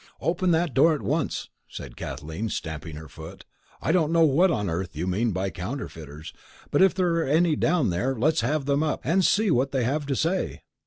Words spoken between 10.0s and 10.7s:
to say."